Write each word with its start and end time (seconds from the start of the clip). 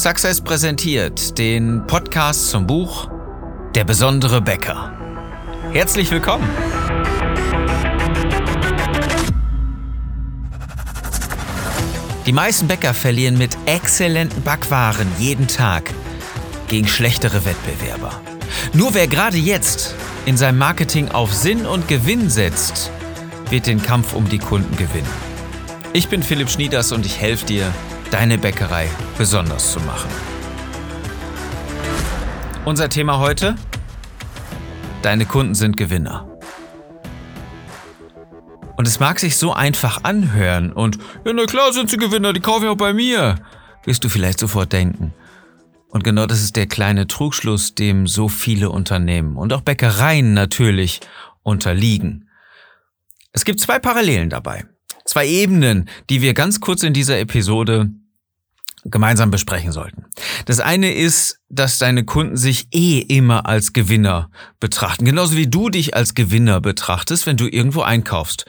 Success 0.00 0.40
präsentiert 0.40 1.36
den 1.36 1.86
Podcast 1.86 2.48
zum 2.48 2.66
Buch 2.66 3.10
Der 3.74 3.84
besondere 3.84 4.40
Bäcker. 4.40 4.98
Herzlich 5.74 6.10
willkommen. 6.10 6.48
Die 12.24 12.32
meisten 12.32 12.66
Bäcker 12.66 12.94
verlieren 12.94 13.36
mit 13.36 13.58
exzellenten 13.66 14.42
Backwaren 14.42 15.06
jeden 15.18 15.48
Tag 15.48 15.92
gegen 16.68 16.88
schlechtere 16.88 17.44
Wettbewerber. 17.44 18.22
Nur 18.72 18.94
wer 18.94 19.06
gerade 19.06 19.36
jetzt 19.36 19.94
in 20.24 20.38
seinem 20.38 20.56
Marketing 20.56 21.10
auf 21.10 21.34
Sinn 21.34 21.66
und 21.66 21.88
Gewinn 21.88 22.30
setzt, 22.30 22.90
wird 23.50 23.66
den 23.66 23.82
Kampf 23.82 24.14
um 24.14 24.26
die 24.30 24.38
Kunden 24.38 24.74
gewinnen. 24.78 25.10
Ich 25.92 26.08
bin 26.08 26.22
Philipp 26.22 26.48
Schnieders 26.48 26.90
und 26.90 27.04
ich 27.04 27.20
helfe 27.20 27.44
dir, 27.44 27.70
deine 28.10 28.38
Bäckerei 28.38 28.88
besonders 29.16 29.72
zu 29.72 29.80
machen. 29.80 30.10
Unser 32.64 32.88
Thema 32.88 33.18
heute? 33.18 33.54
Deine 35.02 35.24
Kunden 35.26 35.54
sind 35.54 35.76
Gewinner. 35.76 36.26
Und 38.76 38.88
es 38.88 38.98
mag 38.98 39.20
sich 39.20 39.36
so 39.36 39.52
einfach 39.52 40.04
anhören 40.04 40.72
und, 40.72 40.98
ja, 41.24 41.32
na 41.32 41.44
klar 41.44 41.72
sind 41.72 41.90
sie 41.90 41.98
Gewinner, 41.98 42.32
die 42.32 42.40
kaufen 42.40 42.64
ja 42.64 42.70
auch 42.70 42.76
bei 42.76 42.92
mir, 42.92 43.36
wirst 43.84 44.04
du 44.04 44.08
vielleicht 44.08 44.40
sofort 44.40 44.72
denken. 44.72 45.12
Und 45.88 46.04
genau 46.04 46.26
das 46.26 46.42
ist 46.42 46.56
der 46.56 46.66
kleine 46.66 47.06
Trugschluss, 47.06 47.74
dem 47.74 48.06
so 48.06 48.28
viele 48.28 48.70
Unternehmen 48.70 49.36
und 49.36 49.52
auch 49.52 49.60
Bäckereien 49.60 50.34
natürlich 50.34 51.00
unterliegen. 51.42 52.28
Es 53.32 53.44
gibt 53.44 53.60
zwei 53.60 53.78
Parallelen 53.78 54.30
dabei. 54.30 54.64
Zwei 55.04 55.26
Ebenen, 55.26 55.88
die 56.08 56.22
wir 56.22 56.34
ganz 56.34 56.60
kurz 56.60 56.82
in 56.82 56.92
dieser 56.92 57.18
Episode 57.18 57.90
gemeinsam 58.84 59.30
besprechen 59.30 59.72
sollten. 59.72 60.06
Das 60.46 60.60
eine 60.60 60.92
ist, 60.92 61.38
dass 61.48 61.78
deine 61.78 62.04
Kunden 62.04 62.36
sich 62.36 62.68
eh 62.72 63.00
immer 63.00 63.46
als 63.46 63.72
Gewinner 63.72 64.30
betrachten, 64.60 65.04
genauso 65.04 65.36
wie 65.36 65.48
du 65.48 65.68
dich 65.68 65.94
als 65.94 66.14
Gewinner 66.14 66.60
betrachtest, 66.60 67.26
wenn 67.26 67.36
du 67.36 67.46
irgendwo 67.46 67.82
einkaufst. 67.82 68.46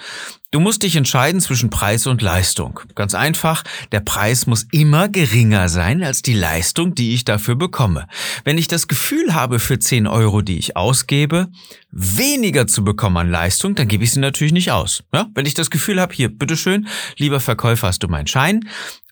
Du 0.53 0.59
musst 0.59 0.83
dich 0.83 0.97
entscheiden 0.97 1.39
zwischen 1.39 1.69
Preis 1.69 2.07
und 2.07 2.21
Leistung. 2.21 2.81
Ganz 2.93 3.15
einfach, 3.15 3.63
der 3.93 4.01
Preis 4.01 4.47
muss 4.47 4.67
immer 4.73 5.07
geringer 5.07 5.69
sein 5.69 6.03
als 6.03 6.23
die 6.23 6.33
Leistung, 6.33 6.93
die 6.93 7.13
ich 7.13 7.23
dafür 7.23 7.55
bekomme. 7.55 8.05
Wenn 8.43 8.57
ich 8.57 8.67
das 8.67 8.89
Gefühl 8.89 9.33
habe, 9.33 9.59
für 9.59 9.79
10 9.79 10.07
Euro, 10.07 10.41
die 10.41 10.57
ich 10.57 10.75
ausgebe, 10.75 11.47
weniger 11.89 12.67
zu 12.67 12.83
bekommen 12.83 13.15
an 13.15 13.31
Leistung, 13.31 13.75
dann 13.75 13.87
gebe 13.87 14.03
ich 14.03 14.11
sie 14.11 14.19
natürlich 14.19 14.51
nicht 14.51 14.71
aus. 14.71 15.03
Ja? 15.13 15.27
Wenn 15.35 15.45
ich 15.45 15.53
das 15.53 15.69
Gefühl 15.69 16.01
habe, 16.01 16.13
hier, 16.13 16.27
bitteschön, 16.27 16.85
lieber 17.17 17.39
Verkäufer, 17.39 17.87
hast 17.87 18.03
du 18.03 18.09
meinen 18.09 18.27
Schein, 18.27 18.59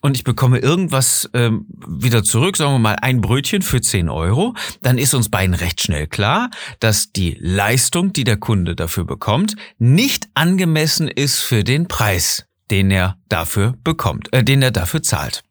und 0.02 0.18
ich 0.18 0.24
bekomme 0.24 0.60
irgendwas 0.60 1.30
ähm, 1.34 1.66
wieder 1.88 2.24
zurück, 2.24 2.58
sagen 2.58 2.74
wir 2.74 2.80
mal 2.80 2.98
ein 3.02 3.22
Brötchen 3.22 3.62
für 3.62 3.82
10 3.82 4.10
Euro, 4.10 4.54
dann 4.82 4.98
ist 4.98 5.14
uns 5.14 5.30
beiden 5.30 5.54
recht 5.54 5.82
schnell 5.82 6.08
klar, 6.08 6.50
dass 6.80 7.12
die 7.12 7.38
Leistung, 7.40 8.14
die 8.14 8.24
der 8.24 8.38
Kunde 8.38 8.76
dafür 8.76 9.06
bekommt, 9.06 9.56
nicht 9.78 10.28
angemessen 10.34 11.08
ist 11.08 11.42
für 11.42 11.64
den 11.64 11.88
Preis, 11.88 12.46
den 12.72 12.92
er 12.92 13.18
dafür 13.30 13.76
bekommt, 13.84 14.32
äh, 14.34 14.44
den 14.44 14.62
er 14.62 14.72
dafür 14.72 15.04
zahlt. 15.04 15.44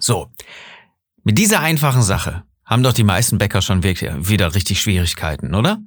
So, 0.00 0.30
mit 1.22 1.38
dieser 1.38 1.60
einfachen 1.60 2.02
Sache 2.02 2.44
haben 2.64 2.82
doch 2.82 2.92
die 2.92 3.04
meisten 3.04 3.38
Bäcker 3.38 3.62
schon 3.62 3.82
wieder 3.82 4.54
richtig 4.54 4.80
Schwierigkeiten, 4.80 5.54
oder? 5.54 5.78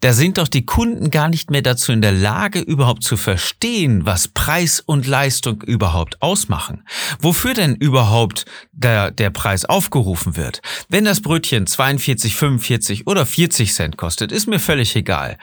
Da 0.00 0.12
sind 0.12 0.38
doch 0.38 0.48
die 0.48 0.64
Kunden 0.64 1.10
gar 1.10 1.28
nicht 1.28 1.50
mehr 1.50 1.62
dazu 1.62 1.92
in 1.92 2.02
der 2.02 2.12
Lage, 2.12 2.60
überhaupt 2.60 3.02
zu 3.04 3.16
verstehen, 3.16 4.04
was 4.04 4.28
Preis 4.28 4.80
und 4.80 5.06
Leistung 5.06 5.62
überhaupt 5.62 6.20
ausmachen. 6.22 6.84
Wofür 7.20 7.54
denn 7.54 7.74
überhaupt 7.74 8.44
der, 8.72 9.10
der 9.10 9.30
Preis 9.30 9.64
aufgerufen 9.64 10.36
wird? 10.36 10.60
Wenn 10.88 11.04
das 11.04 11.20
Brötchen 11.20 11.66
42, 11.66 12.36
45 12.36 13.06
oder 13.06 13.26
40 13.26 13.72
Cent 13.72 13.96
kostet, 13.96 14.32
ist 14.32 14.48
mir 14.48 14.60
völlig 14.60 14.94
egal 14.96 15.38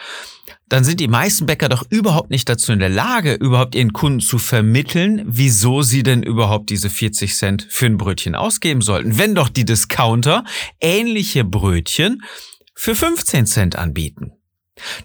dann 0.70 0.84
sind 0.84 1.00
die 1.00 1.08
meisten 1.08 1.46
Bäcker 1.46 1.68
doch 1.68 1.84
überhaupt 1.90 2.30
nicht 2.30 2.48
dazu 2.48 2.72
in 2.72 2.80
der 2.80 2.90
Lage, 2.90 3.34
überhaupt 3.34 3.76
ihren 3.76 3.94
Kunden 3.94 4.20
zu 4.20 4.38
vermitteln, 4.38 5.24
wieso 5.26 5.82
sie 5.82 6.04
denn 6.04 6.24
überhaupt 6.24 6.70
diese 6.70 6.90
40 6.90 7.36
Cent 7.36 7.68
für 7.70 7.88
ein 7.88 7.98
Brötchen 7.98 8.36
ausgeben 8.36 8.82
sollten, 8.82 9.18
wenn 9.18 9.36
doch 9.36 9.50
die 9.50 9.66
Discounter 9.66 10.44
ähnliche 10.80 11.44
Brötchen 11.44 12.22
für 12.76 12.96
15 12.96 13.46
Cent 13.46 13.76
anbieten. 13.76 14.39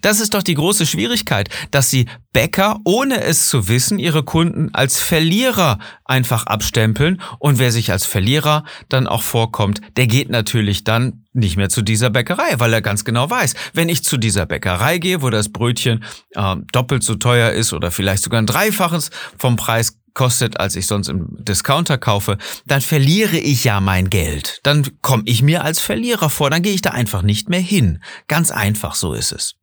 Das 0.00 0.20
ist 0.20 0.34
doch 0.34 0.42
die 0.42 0.54
große 0.54 0.86
Schwierigkeit, 0.86 1.48
dass 1.70 1.90
sie 1.90 2.06
Bäcker, 2.32 2.80
ohne 2.84 3.22
es 3.22 3.48
zu 3.48 3.68
wissen, 3.68 3.98
ihre 3.98 4.24
Kunden 4.24 4.74
als 4.74 5.00
Verlierer 5.00 5.78
einfach 6.04 6.46
abstempeln 6.46 7.22
und 7.38 7.58
wer 7.58 7.72
sich 7.72 7.92
als 7.92 8.06
Verlierer 8.06 8.64
dann 8.88 9.06
auch 9.06 9.22
vorkommt, 9.22 9.80
der 9.96 10.06
geht 10.06 10.30
natürlich 10.30 10.84
dann 10.84 11.24
nicht 11.32 11.56
mehr 11.56 11.68
zu 11.68 11.82
dieser 11.82 12.10
Bäckerei, 12.10 12.58
weil 12.58 12.72
er 12.72 12.82
ganz 12.82 13.04
genau 13.04 13.28
weiß, 13.28 13.54
wenn 13.72 13.88
ich 13.88 14.04
zu 14.04 14.16
dieser 14.16 14.46
Bäckerei 14.46 14.98
gehe, 14.98 15.22
wo 15.22 15.30
das 15.30 15.48
Brötchen 15.48 16.04
äh, 16.34 16.56
doppelt 16.72 17.02
so 17.02 17.16
teuer 17.16 17.50
ist 17.50 17.72
oder 17.72 17.90
vielleicht 17.90 18.22
sogar 18.22 18.40
ein 18.40 18.46
Dreifaches 18.46 19.10
vom 19.38 19.56
Preis 19.56 19.98
kostet, 20.14 20.58
als 20.58 20.76
ich 20.76 20.86
sonst 20.86 21.08
im 21.08 21.26
Discounter 21.44 21.98
kaufe, 21.98 22.38
dann 22.66 22.80
verliere 22.80 23.36
ich 23.36 23.64
ja 23.64 23.80
mein 23.80 24.08
Geld. 24.10 24.60
Dann 24.62 24.88
komme 25.02 25.24
ich 25.26 25.42
mir 25.42 25.64
als 25.64 25.80
Verlierer 25.80 26.30
vor, 26.30 26.50
dann 26.50 26.62
gehe 26.62 26.72
ich 26.72 26.82
da 26.82 26.90
einfach 26.90 27.22
nicht 27.22 27.48
mehr 27.48 27.60
hin. 27.60 28.02
Ganz 28.28 28.50
einfach, 28.50 28.94
so 28.94 29.12
ist 29.12 29.32
es. 29.32 29.56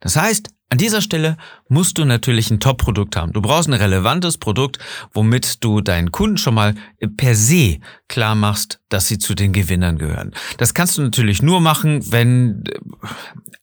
Das 0.00 0.16
heißt, 0.16 0.48
an 0.68 0.78
dieser 0.78 1.00
Stelle 1.00 1.36
musst 1.68 1.96
du 1.98 2.04
natürlich 2.04 2.50
ein 2.50 2.58
Top-Produkt 2.58 3.16
haben. 3.16 3.32
Du 3.32 3.40
brauchst 3.40 3.68
ein 3.68 3.74
relevantes 3.74 4.36
Produkt, 4.36 4.78
womit 5.12 5.62
du 5.62 5.80
deinen 5.80 6.10
Kunden 6.10 6.38
schon 6.38 6.54
mal 6.54 6.74
per 7.16 7.36
se 7.36 7.78
klar 8.08 8.34
machst, 8.34 8.80
dass 8.88 9.06
sie 9.06 9.18
zu 9.18 9.34
den 9.34 9.52
Gewinnern 9.52 9.98
gehören. 9.98 10.32
Das 10.58 10.74
kannst 10.74 10.98
du 10.98 11.02
natürlich 11.02 11.40
nur 11.42 11.60
machen, 11.60 12.10
wenn 12.10 12.64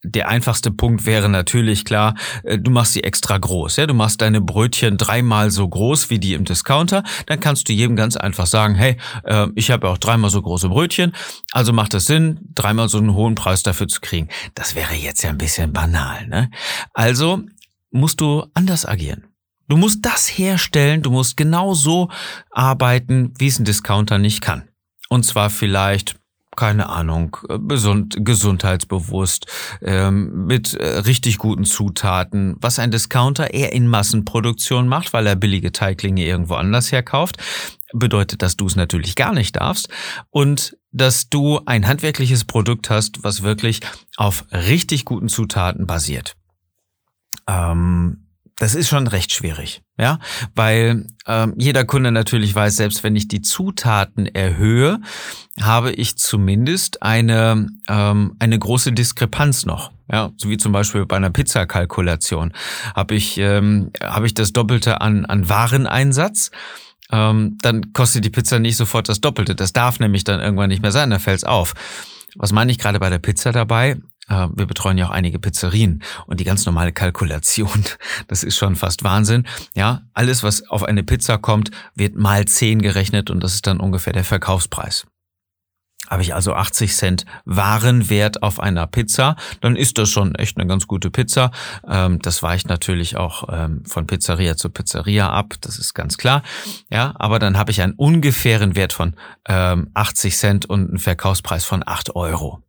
der 0.03 0.27
einfachste 0.27 0.69
Punkt 0.71 1.05
wäre 1.05 1.29
natürlich 1.29 1.85
klar, 1.85 2.15
äh, 2.43 2.57
du 2.59 2.71
machst 2.71 2.93
sie 2.93 3.03
extra 3.03 3.37
groß. 3.37 3.77
Ja? 3.77 3.87
Du 3.87 3.93
machst 3.93 4.21
deine 4.21 4.41
Brötchen 4.41 4.97
dreimal 4.97 5.49
so 5.49 5.67
groß 5.67 6.09
wie 6.09 6.19
die 6.19 6.33
im 6.33 6.43
Discounter. 6.43 7.03
Dann 7.25 7.39
kannst 7.39 7.69
du 7.69 7.73
jedem 7.73 7.95
ganz 7.95 8.17
einfach 8.17 8.45
sagen, 8.45 8.75
hey, 8.75 8.97
äh, 9.23 9.47
ich 9.55 9.71
habe 9.71 9.89
auch 9.89 9.97
dreimal 9.97 10.29
so 10.29 10.41
große 10.41 10.67
Brötchen, 10.69 11.13
also 11.51 11.71
macht 11.71 11.93
es 11.93 12.05
Sinn, 12.05 12.39
dreimal 12.53 12.89
so 12.89 12.97
einen 12.97 13.13
hohen 13.13 13.35
Preis 13.35 13.63
dafür 13.63 13.87
zu 13.87 14.01
kriegen. 14.01 14.27
Das 14.55 14.75
wäre 14.75 14.93
jetzt 14.93 15.23
ja 15.23 15.29
ein 15.29 15.37
bisschen 15.37 15.71
banal. 15.71 16.27
Ne? 16.27 16.49
Also 16.93 17.43
musst 17.91 18.21
du 18.21 18.45
anders 18.53 18.85
agieren. 18.85 19.25
Du 19.67 19.77
musst 19.77 20.05
das 20.05 20.27
herstellen, 20.27 21.01
du 21.01 21.11
musst 21.11 21.37
genau 21.37 21.73
so 21.73 22.09
arbeiten, 22.51 23.33
wie 23.37 23.47
es 23.47 23.59
ein 23.59 23.65
Discounter 23.65 24.17
nicht 24.17 24.41
kann. 24.41 24.67
Und 25.09 25.25
zwar 25.25 25.49
vielleicht 25.49 26.15
keine 26.55 26.89
Ahnung, 26.89 27.37
besund, 27.59 28.17
gesundheitsbewusst, 28.19 29.47
ähm, 29.81 30.45
mit 30.45 30.73
äh, 30.73 30.99
richtig 30.99 31.37
guten 31.37 31.65
Zutaten, 31.65 32.55
was 32.59 32.79
ein 32.79 32.91
Discounter 32.91 33.53
eher 33.53 33.73
in 33.73 33.87
Massenproduktion 33.87 34.87
macht, 34.87 35.13
weil 35.13 35.27
er 35.27 35.35
billige 35.35 35.71
Teiglinge 35.71 36.23
irgendwo 36.25 36.55
anders 36.55 36.91
herkauft, 36.91 37.37
bedeutet, 37.93 38.41
dass 38.41 38.57
du 38.57 38.65
es 38.65 38.75
natürlich 38.75 39.15
gar 39.15 39.33
nicht 39.33 39.55
darfst 39.55 39.89
und 40.29 40.77
dass 40.91 41.29
du 41.29 41.59
ein 41.65 41.87
handwerkliches 41.87 42.45
Produkt 42.45 42.89
hast, 42.89 43.23
was 43.23 43.43
wirklich 43.43 43.81
auf 44.17 44.45
richtig 44.51 45.05
guten 45.05 45.29
Zutaten 45.29 45.87
basiert. 45.87 46.35
Ähm, 47.47 48.19
das 48.57 48.75
ist 48.75 48.87
schon 48.87 49.07
recht 49.07 49.33
schwierig, 49.33 49.81
ja, 49.97 50.19
weil 50.53 51.07
ähm, 51.25 51.55
jeder 51.57 51.85
Kunde 51.85 52.11
natürlich 52.11 52.53
weiß, 52.53 52.75
selbst 52.75 53.03
wenn 53.03 53.15
ich 53.15 53.27
die 53.27 53.41
Zutaten 53.41 54.27
erhöhe, 54.27 54.99
habe 55.59 55.91
ich 55.91 56.17
zumindest 56.17 57.01
eine 57.01 57.67
ähm, 57.89 58.35
eine 58.39 58.59
große 58.59 58.91
Diskrepanz 58.91 59.65
noch, 59.65 59.91
ja, 60.11 60.31
so 60.37 60.49
wie 60.49 60.57
zum 60.57 60.71
Beispiel 60.71 61.05
bei 61.05 61.15
einer 61.15 61.31
Pizzakalkulation 61.31 62.53
habe 62.95 63.15
ich 63.15 63.37
ähm, 63.39 63.91
habe 64.01 64.27
ich 64.27 64.35
das 64.35 64.53
Doppelte 64.53 65.01
an 65.01 65.25
an 65.25 65.49
Wareneinsatz 65.49 66.51
ähm, 67.11 67.57
dann 67.61 67.93
kostet 67.93 68.25
die 68.25 68.29
Pizza 68.29 68.59
nicht 68.59 68.75
sofort 68.75 69.07
das 69.07 69.21
Doppelte. 69.21 69.53
Das 69.55 69.71
darf 69.71 69.99
nämlich 69.99 70.23
dann 70.23 70.39
irgendwann 70.39 70.69
nicht 70.69 70.81
mehr 70.81 70.91
sein, 70.91 71.11
da 71.11 71.19
fällt's 71.19 71.43
auf. 71.43 71.73
Was 72.35 72.51
meine 72.51 72.71
ich 72.71 72.79
gerade 72.79 72.99
bei 72.99 73.11
der 73.11 73.19
Pizza 73.19 73.51
dabei? 73.51 73.97
Äh, 74.27 74.47
wir 74.53 74.65
betreuen 74.65 74.97
ja 74.97 75.07
auch 75.07 75.11
einige 75.11 75.39
Pizzerien 75.39 76.03
und 76.27 76.39
die 76.39 76.43
ganz 76.43 76.65
normale 76.65 76.91
Kalkulation, 76.91 77.83
das 78.27 78.43
ist 78.43 78.57
schon 78.57 78.75
fast 78.75 79.03
Wahnsinn. 79.03 79.47
Ja, 79.75 80.01
alles, 80.13 80.43
was 80.43 80.67
auf 80.69 80.83
eine 80.83 81.03
Pizza 81.03 81.37
kommt, 81.37 81.71
wird 81.95 82.15
mal 82.15 82.45
10 82.45 82.81
gerechnet 82.81 83.29
und 83.29 83.43
das 83.43 83.55
ist 83.55 83.67
dann 83.67 83.79
ungefähr 83.79 84.13
der 84.13 84.23
Verkaufspreis. 84.23 85.05
Habe 86.09 86.21
ich 86.21 86.35
also 86.35 86.53
80 86.53 86.93
Cent 86.93 87.25
Warenwert 87.45 88.43
auf 88.43 88.59
einer 88.59 88.87
Pizza, 88.87 89.37
dann 89.61 89.77
ist 89.77 89.97
das 89.97 90.09
schon 90.09 90.35
echt 90.35 90.57
eine 90.57 90.67
ganz 90.67 90.85
gute 90.85 91.09
Pizza. 91.09 91.51
Ähm, 91.87 92.19
das 92.19 92.43
weicht 92.43 92.67
natürlich 92.67 93.15
auch 93.15 93.47
ähm, 93.49 93.85
von 93.85 94.05
Pizzeria 94.05 94.57
zu 94.57 94.69
Pizzeria 94.69 95.29
ab, 95.29 95.53
das 95.61 95.79
ist 95.79 95.93
ganz 95.93 96.17
klar. 96.17 96.43
Ja, 96.91 97.13
aber 97.17 97.39
dann 97.39 97.57
habe 97.57 97.71
ich 97.71 97.81
einen 97.81 97.93
ungefähren 97.93 98.75
Wert 98.75 98.91
von 98.91 99.15
80 99.45 100.33
ähm, 100.33 100.37
Cent 100.37 100.65
und 100.65 100.89
einen 100.89 100.99
Verkaufspreis 100.99 101.63
von 101.63 101.83
8 101.85 102.15
Euro. 102.15 102.61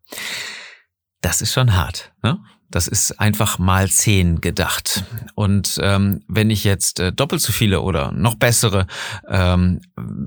Das 1.25 1.41
ist 1.41 1.55
schon 1.55 1.75
hart. 1.75 2.13
Ne? 2.23 2.39
Das 2.71 2.87
ist 2.87 3.19
einfach 3.19 3.59
mal 3.59 3.89
zehn 3.89 4.43
gedacht. 4.43 5.05
Und 5.35 5.81
ähm, 5.83 6.23
wenn 6.29 6.51
ich 6.51 6.65
jetzt 6.65 7.01
äh, 7.01 7.13
doppelt 7.15 7.41
so 7.41 7.51
viele 7.51 7.81
oder 7.81 8.13
noch 8.13 8.35
bessere 8.35 8.87
ähm, 9.27 9.81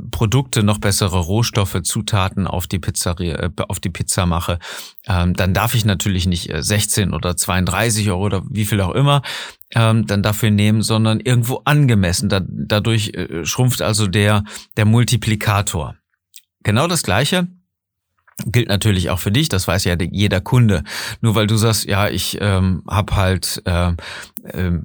Produkte, 0.10 0.64
noch 0.64 0.80
bessere 0.80 1.20
Rohstoffe, 1.20 1.84
Zutaten 1.84 2.48
auf 2.48 2.66
die 2.66 2.80
Pizzeria, 2.80 3.36
äh, 3.36 3.52
auf 3.68 3.80
die 3.80 3.92
Pizza 3.92 4.26
mache, 4.26 4.58
ähm, 5.06 5.36
dann 5.36 5.54
darf 5.54 5.76
ich 5.76 5.86
natürlich 5.86 6.26
nicht 6.26 6.50
16 6.52 7.12
äh, 7.12 7.14
oder 7.14 7.38
32 7.38 8.10
Euro 8.10 8.26
oder 8.26 8.44
wie 8.50 8.66
viel 8.66 8.82
auch 8.82 8.96
immer 8.96 9.22
ähm, 9.76 10.08
dann 10.08 10.24
dafür 10.24 10.50
nehmen, 10.50 10.82
sondern 10.82 11.20
irgendwo 11.20 11.62
angemessen. 11.64 12.28
Da, 12.28 12.42
dadurch 12.44 13.10
äh, 13.10 13.46
schrumpft 13.46 13.84
also 13.84 14.08
der, 14.08 14.44
der 14.78 14.86
Multiplikator. 14.86 15.96
Genau 16.64 16.88
das 16.88 17.04
Gleiche 17.04 17.48
gilt 18.46 18.70
natürlich 18.70 19.10
auch 19.10 19.20
für 19.20 19.32
dich, 19.32 19.50
das 19.50 19.68
weiß 19.68 19.84
ja 19.86 19.96
jeder 20.00 20.42
Kunde. 20.42 20.84
Nur 21.22 21.36
weil 21.36 21.48
du 21.48 21.56
sagst, 21.56 21.86
ja, 21.86 22.08
ich 22.08 22.38
ähm, 22.40 22.84
habe 22.88 23.16
halt 23.16 23.62
äh, 23.66 23.90
äh, 24.44 24.80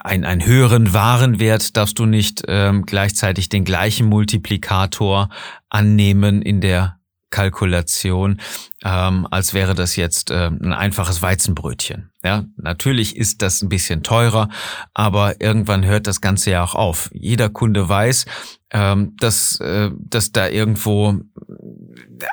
einen, 0.00 0.24
einen 0.24 0.46
höheren 0.46 0.94
Warenwert, 0.94 1.76
darfst 1.76 1.98
du 1.98 2.06
nicht 2.06 2.42
ähm, 2.48 2.86
gleichzeitig 2.86 3.48
den 3.48 3.64
gleichen 3.64 4.06
Multiplikator 4.08 5.28
annehmen 5.68 6.42
in 6.42 6.60
der 6.60 6.98
Kalkulation, 7.32 8.40
ähm, 8.84 9.26
als 9.30 9.54
wäre 9.54 9.74
das 9.74 9.96
jetzt 9.96 10.30
äh, 10.30 10.46
ein 10.46 10.72
einfaches 10.72 11.22
Weizenbrötchen. 11.22 12.10
Ja, 12.22 12.44
natürlich 12.56 13.16
ist 13.16 13.42
das 13.42 13.62
ein 13.62 13.68
bisschen 13.68 14.04
teurer, 14.04 14.48
aber 14.94 15.40
irgendwann 15.40 15.84
hört 15.84 16.06
das 16.06 16.20
Ganze 16.20 16.52
ja 16.52 16.62
auch 16.62 16.76
auf. 16.76 17.10
Jeder 17.12 17.48
Kunde 17.48 17.88
weiß, 17.88 18.26
ähm, 18.70 19.16
dass, 19.18 19.58
äh, 19.60 19.90
dass 19.98 20.30
da 20.30 20.48
irgendwo 20.48 21.18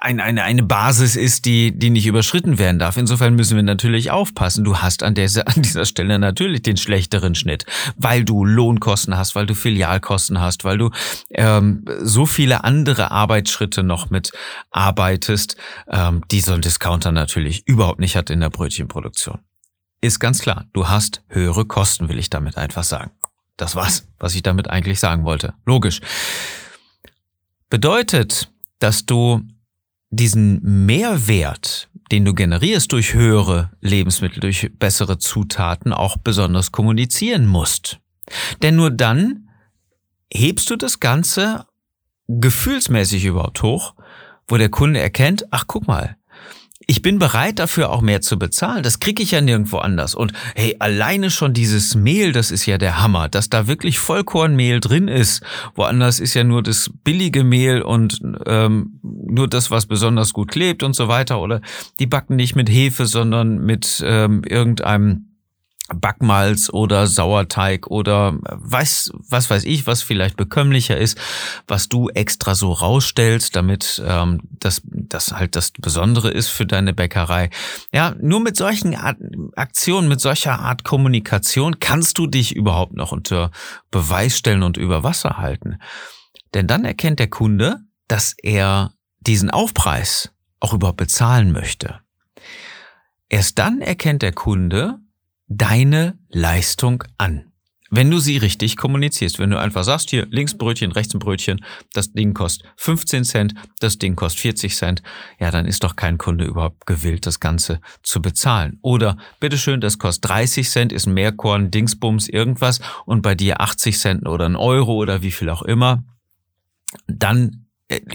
ein, 0.01 0.19
eine, 0.19 0.43
eine 0.43 0.63
Basis 0.63 1.15
ist, 1.15 1.45
die, 1.45 1.77
die 1.77 1.89
nicht 1.89 2.05
überschritten 2.05 2.57
werden 2.57 2.79
darf. 2.79 2.97
Insofern 2.97 3.35
müssen 3.35 3.55
wir 3.55 3.63
natürlich 3.63 4.11
aufpassen. 4.11 4.63
Du 4.63 4.77
hast 4.77 5.03
an, 5.03 5.15
der, 5.15 5.29
an 5.45 5.61
dieser 5.61 5.85
Stelle 5.85 6.19
natürlich 6.19 6.61
den 6.61 6.77
schlechteren 6.77 7.35
Schnitt, 7.35 7.65
weil 7.95 8.23
du 8.23 8.45
Lohnkosten 8.45 9.17
hast, 9.17 9.35
weil 9.35 9.45
du 9.45 9.55
Filialkosten 9.55 10.39
hast, 10.39 10.63
weil 10.63 10.77
du 10.77 10.91
ähm, 11.31 11.85
so 12.01 12.25
viele 12.25 12.63
andere 12.63 13.11
Arbeitsschritte 13.11 13.83
noch 13.83 14.09
mit 14.09 14.31
arbeitest, 14.71 15.57
ähm, 15.89 16.23
die 16.31 16.41
so 16.41 16.53
ein 16.53 16.61
Discounter 16.61 17.11
natürlich 17.11 17.67
überhaupt 17.67 17.99
nicht 17.99 18.15
hat 18.15 18.29
in 18.29 18.39
der 18.39 18.49
Brötchenproduktion. 18.49 19.39
Ist 20.01 20.19
ganz 20.19 20.39
klar, 20.39 20.65
du 20.73 20.87
hast 20.87 21.23
höhere 21.27 21.65
Kosten, 21.65 22.07
will 22.07 22.19
ich 22.19 22.29
damit 22.29 22.57
einfach 22.57 22.83
sagen. 22.83 23.11
Das 23.57 23.75
war's, 23.75 24.07
was 24.17 24.35
ich 24.35 24.43
damit 24.43 24.69
eigentlich 24.69 24.99
sagen 25.01 25.25
wollte. 25.25 25.53
Logisch. 25.65 25.99
Bedeutet, 27.69 28.49
dass 28.79 29.05
du 29.05 29.41
diesen 30.09 30.85
Mehrwert, 30.85 31.89
den 32.11 32.25
du 32.25 32.33
generierst 32.33 32.91
durch 32.91 33.13
höhere 33.13 33.71
Lebensmittel, 33.81 34.39
durch 34.39 34.71
bessere 34.79 35.19
Zutaten, 35.19 35.93
auch 35.93 36.17
besonders 36.17 36.71
kommunizieren 36.71 37.45
musst. 37.45 37.99
Denn 38.61 38.75
nur 38.75 38.91
dann 38.91 39.49
hebst 40.31 40.69
du 40.69 40.75
das 40.75 40.99
Ganze 40.99 41.65
gefühlsmäßig 42.27 43.25
überhaupt 43.25 43.61
hoch, 43.63 43.95
wo 44.47 44.57
der 44.57 44.69
Kunde 44.69 44.99
erkennt, 44.99 45.45
ach 45.51 45.65
guck 45.67 45.87
mal, 45.87 46.17
ich 46.87 47.01
bin 47.01 47.19
bereit 47.19 47.59
dafür 47.59 47.91
auch 47.91 48.01
mehr 48.01 48.21
zu 48.21 48.39
bezahlen. 48.39 48.83
Das 48.83 48.99
kriege 48.99 49.21
ich 49.21 49.31
ja 49.31 49.41
nirgendwo 49.41 49.77
anders. 49.77 50.15
Und 50.15 50.33
hey, 50.55 50.75
alleine 50.79 51.29
schon 51.29 51.53
dieses 51.53 51.93
Mehl, 51.93 52.31
das 52.31 52.51
ist 52.51 52.65
ja 52.65 52.77
der 52.77 53.01
Hammer, 53.01 53.29
dass 53.29 53.49
da 53.49 53.67
wirklich 53.67 53.99
Vollkornmehl 53.99 54.79
drin 54.79 55.07
ist. 55.07 55.43
Woanders 55.75 56.19
ist 56.19 56.33
ja 56.33 56.43
nur 56.43 56.63
das 56.63 56.89
billige 57.03 57.43
Mehl 57.43 57.81
und 57.81 58.21
ähm, 58.45 58.99
nur 59.03 59.47
das, 59.47 59.71
was 59.71 59.85
besonders 59.85 60.33
gut 60.33 60.49
klebt 60.49 60.81
und 60.81 60.95
so 60.95 61.07
weiter. 61.07 61.41
Oder 61.41 61.61
die 61.99 62.07
backen 62.07 62.37
nicht 62.37 62.55
mit 62.55 62.69
Hefe, 62.69 63.05
sondern 63.05 63.63
mit 63.63 64.01
ähm, 64.05 64.41
irgendeinem 64.43 65.28
Backmalz 65.95 66.69
oder 66.69 67.07
Sauerteig 67.07 67.87
oder 67.87 68.37
weiß, 68.41 69.11
was 69.13 69.49
weiß 69.49 69.63
ich, 69.65 69.87
was 69.87 70.01
vielleicht 70.01 70.37
bekömmlicher 70.37 70.97
ist, 70.97 71.17
was 71.67 71.89
du 71.89 72.09
extra 72.09 72.55
so 72.55 72.71
rausstellst, 72.71 73.55
damit 73.55 74.01
ähm, 74.05 74.41
das, 74.51 74.81
das 74.85 75.31
halt 75.31 75.55
das 75.55 75.71
Besondere 75.71 76.29
ist 76.31 76.49
für 76.49 76.65
deine 76.65 76.93
Bäckerei. 76.93 77.49
Ja, 77.93 78.15
nur 78.21 78.39
mit 78.39 78.57
solchen 78.57 78.95
Art, 78.95 79.17
Aktionen, 79.55 80.07
mit 80.07 80.21
solcher 80.21 80.59
Art 80.59 80.83
Kommunikation 80.83 81.79
kannst 81.79 82.17
du 82.17 82.27
dich 82.27 82.55
überhaupt 82.55 82.93
noch 82.93 83.11
unter 83.11 83.51
Beweis 83.91 84.37
stellen 84.37 84.63
und 84.63 84.77
über 84.77 85.03
Wasser 85.03 85.37
halten. 85.37 85.79
Denn 86.53 86.67
dann 86.67 86.85
erkennt 86.85 87.19
der 87.19 87.29
Kunde, 87.29 87.79
dass 88.07 88.33
er 88.41 88.93
diesen 89.19 89.49
Aufpreis 89.49 90.31
auch 90.59 90.73
überhaupt 90.73 90.97
bezahlen 90.97 91.51
möchte. 91.51 91.99
Erst 93.29 93.59
dann 93.59 93.81
erkennt 93.81 94.23
der 94.23 94.33
Kunde, 94.33 94.99
deine 95.49 96.17
Leistung 96.29 97.03
an. 97.17 97.45
Wenn 97.91 98.11
du 98.11 98.19
sie 98.19 98.37
richtig 98.37 98.77
kommunizierst, 98.77 99.39
wenn 99.39 99.49
du 99.49 99.59
einfach 99.59 99.83
sagst, 99.83 100.11
hier 100.11 100.27
links 100.27 100.55
Brötchen, 100.55 100.91
rechts 100.91 101.15
ein 101.15 101.19
Brötchen, 101.19 101.65
das 101.93 102.11
Ding 102.13 102.35
kostet 102.35 102.71
15 102.77 103.23
Cent, 103.23 103.53
das 103.79 103.97
Ding 103.97 104.15
kostet 104.15 104.41
40 104.41 104.75
Cent, 104.75 105.03
ja, 105.39 105.49
dann 105.49 105.65
ist 105.65 105.83
doch 105.83 105.95
kein 105.95 106.19
Kunde 106.19 106.45
überhaupt 106.45 106.85
gewillt, 106.85 107.25
das 107.25 107.39
Ganze 107.39 107.81
zu 108.03 108.21
bezahlen. 108.21 108.77
Oder, 108.83 109.17
bitteschön, 109.39 109.81
das 109.81 109.97
kostet 109.97 110.29
30 110.29 110.69
Cent, 110.69 110.93
ist 110.93 111.07
ein 111.07 111.15
Mehrkorn, 111.15 111.71
Dingsbums, 111.71 112.29
irgendwas 112.29 112.79
und 113.07 113.23
bei 113.23 113.33
dir 113.33 113.59
80 113.59 113.97
Cent 113.97 114.27
oder 114.27 114.45
ein 114.45 114.55
Euro 114.55 114.93
oder 114.93 115.23
wie 115.23 115.31
viel 115.31 115.49
auch 115.49 115.63
immer, 115.63 116.03
dann 117.07 117.68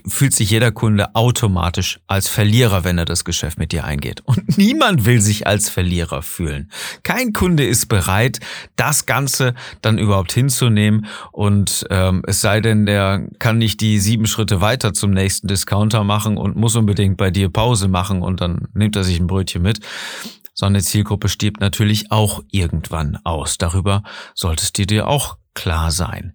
fühlt 0.06 0.34
sich 0.34 0.50
jeder 0.50 0.70
Kunde 0.70 1.14
automatisch 1.14 2.00
als 2.06 2.28
Verlierer, 2.28 2.84
wenn 2.84 2.98
er 2.98 3.04
das 3.04 3.24
Geschäft 3.24 3.58
mit 3.58 3.72
dir 3.72 3.84
eingeht. 3.84 4.20
Und 4.24 4.56
niemand 4.58 5.04
will 5.04 5.20
sich 5.20 5.46
als 5.46 5.68
Verlierer 5.68 6.22
fühlen. 6.22 6.70
Kein 7.02 7.32
Kunde 7.32 7.64
ist 7.64 7.86
bereit, 7.88 8.38
das 8.76 9.06
Ganze 9.06 9.54
dann 9.82 9.98
überhaupt 9.98 10.32
hinzunehmen. 10.32 11.06
Und 11.32 11.86
ähm, 11.90 12.22
es 12.26 12.40
sei 12.40 12.60
denn, 12.60 12.86
der 12.86 13.26
kann 13.38 13.58
nicht 13.58 13.80
die 13.80 13.98
sieben 13.98 14.26
Schritte 14.26 14.60
weiter 14.60 14.94
zum 14.94 15.10
nächsten 15.10 15.48
Discounter 15.48 16.04
machen 16.04 16.36
und 16.36 16.56
muss 16.56 16.76
unbedingt 16.76 17.16
bei 17.16 17.30
dir 17.30 17.48
Pause 17.48 17.88
machen 17.88 18.22
und 18.22 18.40
dann 18.40 18.68
nimmt 18.74 18.96
er 18.96 19.04
sich 19.04 19.18
ein 19.18 19.26
Brötchen 19.26 19.62
mit. 19.62 19.80
So 20.54 20.66
eine 20.66 20.82
Zielgruppe 20.82 21.28
stirbt 21.28 21.60
natürlich 21.60 22.12
auch 22.12 22.44
irgendwann 22.52 23.18
aus. 23.24 23.58
Darüber 23.58 24.04
solltest 24.34 24.78
du 24.78 24.86
dir 24.86 25.08
auch 25.08 25.36
klar 25.54 25.90
sein. 25.90 26.32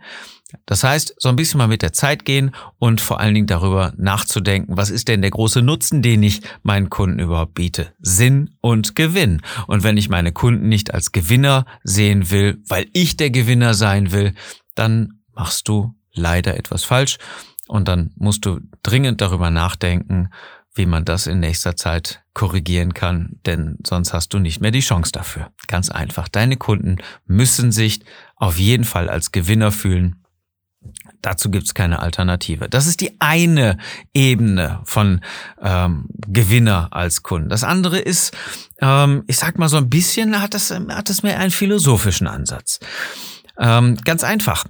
Das 0.66 0.84
heißt, 0.84 1.16
so 1.18 1.30
ein 1.30 1.36
bisschen 1.36 1.60
mal 1.60 1.68
mit 1.68 1.82
der 1.82 1.94
Zeit 1.94 2.26
gehen 2.26 2.52
und 2.80 3.02
vor 3.02 3.20
allen 3.20 3.34
Dingen 3.34 3.48
darüber 3.48 3.94
nachzudenken, 3.98 4.78
was 4.78 4.90
ist 4.90 5.08
denn 5.08 5.22
der 5.22 5.32
große 5.32 5.62
Nutzen, 5.62 6.02
den 6.02 6.24
ich 6.24 6.42
meinen 6.64 6.90
Kunden 6.90 7.20
überhaupt 7.20 7.54
biete? 7.54 7.94
Sinn 8.00 8.56
und 8.62 8.96
Gewinn. 8.96 9.42
Und 9.68 9.84
wenn 9.84 9.98
ich 9.98 10.10
meine 10.10 10.32
Kunden 10.32 10.68
nicht 10.68 10.94
als 10.94 11.12
Gewinner 11.12 11.66
sehen 11.84 12.32
will, 12.32 12.62
weil 12.68 12.88
ich 12.94 13.18
der 13.18 13.30
Gewinner 13.30 13.74
sein 13.74 14.12
will, 14.12 14.34
dann 14.76 15.20
machst 15.34 15.68
du 15.68 15.94
leider 16.14 16.58
etwas 16.58 16.84
falsch 16.84 17.18
und 17.68 17.88
dann 17.88 18.12
musst 18.16 18.46
du 18.46 18.60
dringend 18.82 19.22
darüber 19.22 19.52
nachdenken, 19.52 20.30
wie 20.74 20.86
man 20.86 21.06
das 21.06 21.28
in 21.28 21.40
nächster 21.40 21.76
Zeit 21.76 22.24
korrigieren 22.34 22.94
kann, 22.94 23.40
denn 23.46 23.78
sonst 23.86 24.14
hast 24.14 24.34
du 24.34 24.40
nicht 24.40 24.62
mehr 24.62 24.72
die 24.72 24.80
Chance 24.80 25.12
dafür. 25.12 25.52
Ganz 25.68 25.90
einfach. 25.90 26.30
Deine 26.30 26.58
Kunden 26.58 26.98
müssen 27.26 27.72
sich 27.72 28.00
auf 28.36 28.58
jeden 28.58 28.86
Fall 28.86 29.10
als 29.10 29.32
Gewinner 29.32 29.72
fühlen 29.72 30.20
Dazu 31.22 31.52
gibt's 31.52 31.74
keine 31.74 32.00
Alternative. 32.00 32.70
Das 32.70 32.88
ist 32.88 33.02
die 33.02 33.20
eine 33.20 33.78
Ebene 34.14 34.82
von 34.86 35.22
ähm, 35.62 36.06
Gewinner 36.28 36.90
als 36.92 37.24
Kunden. 37.24 37.50
Das 37.50 37.64
andere 37.64 38.00
ist, 38.00 38.36
ähm, 38.82 39.24
ich 39.28 39.38
sag 39.38 39.58
mal 39.58 39.70
so 39.70 39.78
ein 39.78 39.90
bisschen, 39.90 40.42
hat 40.42 40.54
das, 40.54 40.72
hat 40.72 41.10
das 41.10 41.24
mehr 41.24 41.40
einen 41.40 41.52
philosophischen 41.52 42.28
Ansatz. 42.28 42.80
Ähm, 43.60 43.98
ganz 44.06 44.24
einfach 44.24 44.66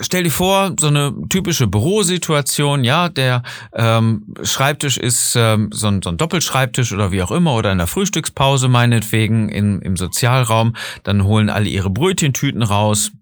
stell 0.00 0.24
dir 0.24 0.30
vor, 0.30 0.74
so 0.78 0.88
eine 0.88 1.14
typische 1.28 1.66
Bürosituation, 1.66 2.84
ja, 2.84 3.08
der 3.08 3.42
ähm, 3.74 4.34
Schreibtisch 4.42 4.96
ist 4.96 5.34
ähm, 5.36 5.70
so, 5.72 5.88
ein, 5.88 6.02
so 6.02 6.10
ein 6.10 6.16
Doppelschreibtisch 6.16 6.92
oder 6.92 7.12
wie 7.12 7.22
auch 7.22 7.30
immer 7.30 7.54
oder 7.54 7.72
in 7.72 7.78
der 7.78 7.86
Frühstückspause 7.86 8.68
meinetwegen 8.68 9.48
in, 9.48 9.80
im 9.82 9.96
Sozialraum, 9.96 10.74
dann 11.02 11.24
holen 11.24 11.50
alle 11.50 11.68
ihre 11.68 11.90
Brötchentüten 11.90 12.62
raus, 12.62 13.12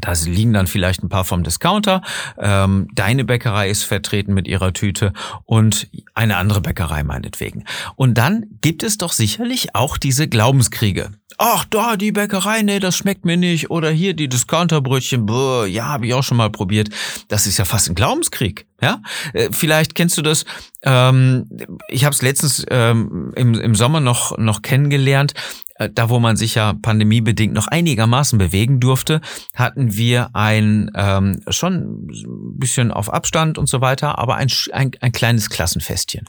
da 0.00 0.12
liegen 0.24 0.52
dann 0.52 0.66
vielleicht 0.66 1.02
ein 1.02 1.08
paar 1.08 1.24
vom 1.24 1.42
Discounter. 1.42 2.02
Ähm, 2.38 2.88
deine 2.94 3.24
Bäckerei 3.24 3.70
ist 3.70 3.84
vertreten 3.84 4.34
mit 4.34 4.46
ihrer 4.46 4.72
Tüte 4.72 5.12
und 5.44 5.88
eine 6.14 6.36
andere 6.36 6.60
Bäckerei 6.60 7.02
meinetwegen. 7.04 7.64
Und 7.96 8.18
dann 8.18 8.46
gibt 8.60 8.82
es 8.82 8.98
doch 8.98 9.12
sicherlich 9.12 9.74
auch 9.74 9.96
diese 9.96 10.28
Glaubenskriege. 10.28 11.10
Ach, 11.40 11.64
da, 11.70 11.96
die 11.96 12.10
Bäckerei, 12.10 12.62
nee, 12.62 12.80
das 12.80 12.96
schmeckt 12.96 13.24
mir 13.24 13.36
nicht. 13.36 13.70
Oder 13.70 13.90
hier, 13.90 14.12
die 14.14 14.28
Discounterbrötchen, 14.28 15.24
boah, 15.24 15.66
ja, 15.66 15.84
habe 15.84 16.06
ich 16.08 16.14
auch 16.14 16.24
schon 16.24 16.36
mal 16.36 16.50
probiert. 16.50 16.88
Das 17.28 17.46
ist 17.46 17.58
ja 17.58 17.64
fast 17.64 17.88
ein 17.88 17.94
Glaubenskrieg. 17.94 18.66
Ja, 18.82 19.02
äh, 19.34 19.48
vielleicht 19.52 19.94
kennst 19.94 20.18
du 20.18 20.22
das. 20.22 20.44
Ähm, 20.82 21.46
ich 21.88 22.04
habe 22.04 22.14
es 22.14 22.22
letztens 22.22 22.66
ähm, 22.70 23.32
im, 23.36 23.54
im 23.54 23.74
Sommer 23.76 24.00
noch 24.00 24.36
noch 24.36 24.62
kennengelernt. 24.62 25.34
Äh, 25.78 25.90
da 25.90 26.10
wo 26.10 26.18
man 26.18 26.36
sich 26.36 26.56
ja 26.56 26.74
pandemiebedingt 26.74 27.54
noch 27.54 27.68
einigermaßen 27.68 28.38
bewegen 28.38 28.80
durfte, 28.80 29.20
hatten 29.54 29.94
wir 29.96 30.30
ein 30.34 30.90
ähm, 30.94 31.40
schon 31.48 32.08
ein 32.10 32.58
bisschen 32.58 32.90
auf 32.90 33.12
Abstand 33.12 33.56
und 33.56 33.68
so 33.68 33.80
weiter, 33.80 34.18
aber 34.18 34.36
ein, 34.36 34.48
ein, 34.72 34.90
ein 35.00 35.12
kleines 35.12 35.48
Klassenfestchen. 35.48 36.26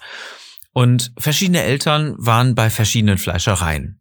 Und 0.71 1.11
verschiedene 1.17 1.63
Eltern 1.63 2.15
waren 2.17 2.55
bei 2.55 2.69
verschiedenen 2.69 3.17
Fleischereien. 3.17 3.99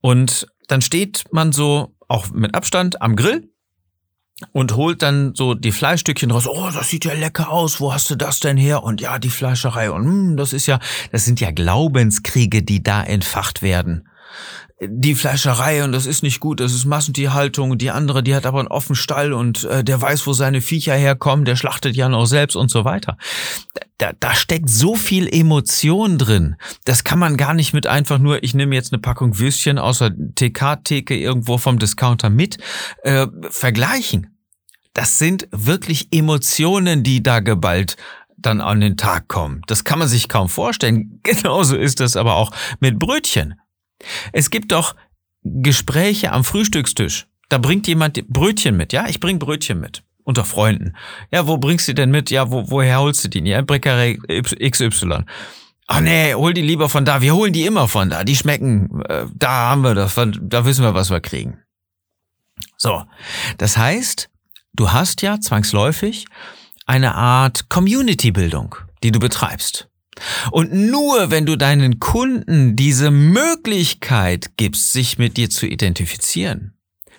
Und 0.00 0.48
dann 0.66 0.82
steht 0.82 1.24
man 1.32 1.52
so 1.52 1.94
auch 2.08 2.30
mit 2.30 2.54
Abstand 2.54 3.00
am 3.00 3.14
Grill 3.14 3.48
und 4.52 4.74
holt 4.74 5.02
dann 5.02 5.34
so 5.34 5.54
die 5.54 5.70
Fleischstückchen 5.70 6.30
raus. 6.30 6.48
Oh, 6.48 6.70
das 6.72 6.88
sieht 6.88 7.04
ja 7.04 7.12
lecker 7.12 7.50
aus. 7.50 7.80
Wo 7.80 7.92
hast 7.92 8.10
du 8.10 8.16
das 8.16 8.40
denn 8.40 8.56
her? 8.56 8.82
Und 8.82 9.00
ja, 9.00 9.18
die 9.18 9.30
Fleischerei. 9.30 9.90
Und 9.90 10.04
mh, 10.04 10.10
hm, 10.10 10.36
das 10.36 10.52
ist 10.52 10.66
ja, 10.66 10.80
das 11.12 11.24
sind 11.24 11.40
ja 11.40 11.52
Glaubenskriege, 11.52 12.62
die 12.62 12.82
da 12.82 13.04
entfacht 13.04 13.62
werden 13.62 14.08
die 14.82 15.14
Fleischerei 15.14 15.84
und 15.84 15.92
das 15.92 16.06
ist 16.06 16.22
nicht 16.22 16.40
gut, 16.40 16.60
das 16.60 16.72
ist 16.72 16.86
Massentierhaltung 16.86 17.76
die 17.76 17.90
andere, 17.90 18.22
die 18.22 18.34
hat 18.34 18.46
aber 18.46 18.60
einen 18.60 18.68
offenen 18.68 18.96
Stall 18.96 19.34
und 19.34 19.64
äh, 19.64 19.84
der 19.84 20.00
weiß, 20.00 20.26
wo 20.26 20.32
seine 20.32 20.62
Viecher 20.62 20.94
herkommen, 20.94 21.44
der 21.44 21.56
schlachtet 21.56 21.96
ja 21.96 22.08
noch 22.08 22.24
selbst 22.24 22.56
und 22.56 22.70
so 22.70 22.84
weiter. 22.86 23.18
Da, 23.98 24.12
da 24.18 24.34
steckt 24.34 24.70
so 24.70 24.94
viel 24.94 25.28
Emotion 25.28 26.16
drin. 26.16 26.56
Das 26.84 27.04
kann 27.04 27.18
man 27.18 27.36
gar 27.36 27.52
nicht 27.52 27.74
mit 27.74 27.86
einfach 27.86 28.18
nur, 28.18 28.42
ich 28.42 28.54
nehme 28.54 28.74
jetzt 28.74 28.92
eine 28.92 29.02
Packung 29.02 29.38
Würstchen 29.38 29.78
aus 29.78 29.98
der 29.98 30.14
TK-Theke 30.34 31.14
irgendwo 31.14 31.58
vom 31.58 31.78
Discounter 31.78 32.30
mit, 32.30 32.56
äh, 33.02 33.26
vergleichen. 33.50 34.34
Das 34.94 35.18
sind 35.18 35.46
wirklich 35.52 36.08
Emotionen, 36.10 37.02
die 37.02 37.22
da 37.22 37.40
geballt 37.40 37.96
dann 38.38 38.62
an 38.62 38.80
den 38.80 38.96
Tag 38.96 39.28
kommen. 39.28 39.60
Das 39.66 39.84
kann 39.84 39.98
man 39.98 40.08
sich 40.08 40.30
kaum 40.30 40.48
vorstellen. 40.48 41.20
Genauso 41.22 41.76
ist 41.76 42.00
das 42.00 42.16
aber 42.16 42.36
auch 42.36 42.52
mit 42.80 42.98
Brötchen. 42.98 43.59
Es 44.32 44.50
gibt 44.50 44.72
doch 44.72 44.94
Gespräche 45.42 46.32
am 46.32 46.44
Frühstückstisch. 46.44 47.26
Da 47.48 47.58
bringt 47.58 47.86
jemand 47.88 48.26
Brötchen 48.28 48.76
mit, 48.76 48.92
ja? 48.92 49.08
Ich 49.08 49.20
bring 49.20 49.38
Brötchen 49.38 49.80
mit. 49.80 50.02
Unter 50.22 50.44
Freunden. 50.44 50.94
Ja, 51.32 51.48
wo 51.48 51.56
bringst 51.56 51.88
du 51.88 51.94
denn 51.94 52.10
mit? 52.10 52.30
Ja, 52.30 52.50
wo, 52.50 52.70
woher 52.70 53.00
holst 53.00 53.24
du 53.24 53.28
die? 53.28 53.40
Ja, 53.40 53.62
Bäckerei 53.62 54.18
XY. 54.38 55.24
Ach 55.88 56.00
nee, 56.00 56.34
hol 56.34 56.54
die 56.54 56.62
lieber 56.62 56.88
von 56.88 57.04
da. 57.04 57.20
Wir 57.20 57.34
holen 57.34 57.52
die 57.52 57.66
immer 57.66 57.88
von 57.88 58.10
da. 58.10 58.22
Die 58.22 58.36
schmecken. 58.36 59.02
Äh, 59.08 59.26
da 59.34 59.70
haben 59.70 59.82
wir 59.82 59.96
das. 59.96 60.14
Da 60.14 60.64
wissen 60.64 60.84
wir, 60.84 60.94
was 60.94 61.10
wir 61.10 61.20
kriegen. 61.20 61.58
So. 62.76 63.02
Das 63.58 63.76
heißt, 63.76 64.30
du 64.74 64.92
hast 64.92 65.22
ja 65.22 65.40
zwangsläufig 65.40 66.26
eine 66.86 67.16
Art 67.16 67.68
Community-Bildung, 67.68 68.76
die 69.02 69.10
du 69.10 69.18
betreibst. 69.18 69.89
Und 70.50 70.72
nur 70.72 71.30
wenn 71.30 71.46
du 71.46 71.56
deinen 71.56 72.00
Kunden 72.00 72.76
diese 72.76 73.10
Möglichkeit 73.10 74.56
gibst, 74.56 74.92
sich 74.92 75.18
mit 75.18 75.36
dir 75.36 75.50
zu 75.50 75.66
identifizieren, 75.66 76.74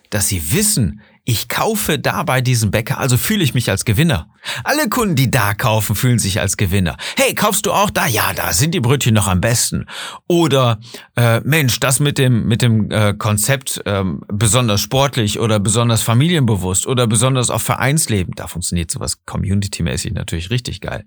dass 0.09 0.27
sie 0.27 0.51
wissen, 0.51 1.01
ich 1.23 1.47
kaufe 1.47 1.99
da 1.99 2.23
bei 2.23 2.41
diesem 2.41 2.71
Bäcker, 2.71 2.97
also 2.97 3.15
fühle 3.15 3.43
ich 3.43 3.53
mich 3.53 3.69
als 3.69 3.85
Gewinner. 3.85 4.27
Alle 4.63 4.89
Kunden, 4.89 5.15
die 5.15 5.29
da 5.29 5.53
kaufen, 5.53 5.95
fühlen 5.95 6.17
sich 6.17 6.39
als 6.39 6.57
Gewinner. 6.57 6.97
Hey, 7.15 7.35
kaufst 7.35 7.67
du 7.67 7.71
auch 7.71 7.91
da? 7.91 8.07
Ja, 8.07 8.33
da 8.33 8.53
sind 8.53 8.73
die 8.73 8.79
Brötchen 8.79 9.13
noch 9.13 9.27
am 9.27 9.39
besten. 9.39 9.85
Oder 10.27 10.79
äh, 11.15 11.39
Mensch, 11.41 11.79
das 11.79 11.99
mit 11.99 12.17
dem 12.17 12.47
mit 12.47 12.63
dem 12.63 12.89
äh, 12.89 13.13
Konzept 13.13 13.81
äh, 13.85 14.03
besonders 14.29 14.81
sportlich 14.81 15.39
oder 15.39 15.59
besonders 15.59 16.01
familienbewusst 16.01 16.87
oder 16.87 17.05
besonders 17.05 17.51
auf 17.51 17.61
Vereinsleben, 17.61 18.33
da 18.35 18.47
funktioniert 18.47 18.89
sowas 18.89 19.23
community-mäßig 19.25 20.13
natürlich 20.13 20.49
richtig 20.49 20.81
geil. 20.81 21.05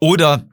Oder 0.00 0.48